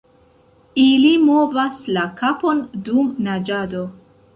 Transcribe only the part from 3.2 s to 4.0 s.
naĝado.